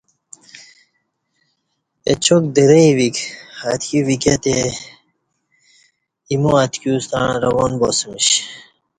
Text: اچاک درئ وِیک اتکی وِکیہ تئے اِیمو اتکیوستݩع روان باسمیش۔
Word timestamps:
اچاک 2.11 2.43
درئ 2.55 2.87
وِیک 2.97 3.17
اتکی 3.71 3.99
وِکیہ 4.07 4.35
تئے 4.43 4.59
اِیمو 6.29 6.51
اتکیوستݩع 6.63 7.29
روان 7.43 7.71
باسمیش۔ 7.79 8.27